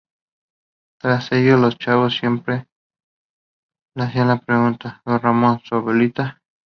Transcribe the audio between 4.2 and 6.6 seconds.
la pregunta: "Don Ramón, ¿su abuelita...?